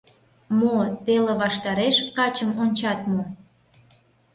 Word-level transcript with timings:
—Мо, 0.59 0.75
теле 1.05 1.33
ваштареш 1.41 1.97
качым 2.17 2.49
ончат 2.63 2.99
мо? 3.11 3.21